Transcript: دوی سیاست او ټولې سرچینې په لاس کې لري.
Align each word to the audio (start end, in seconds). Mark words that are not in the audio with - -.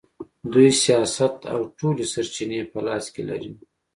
دوی 0.53 0.69
سیاست 0.83 1.35
او 1.53 1.59
ټولې 1.77 2.03
سرچینې 2.13 2.59
په 2.71 2.79
لاس 2.87 3.05
کې 3.13 3.21
لري. 3.29 3.51